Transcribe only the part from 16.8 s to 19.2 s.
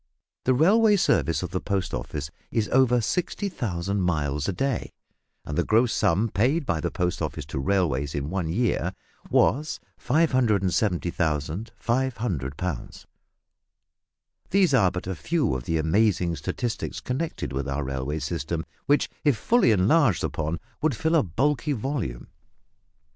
connected with our railway system, which,